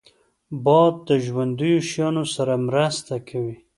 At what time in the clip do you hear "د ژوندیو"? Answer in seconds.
1.07-1.85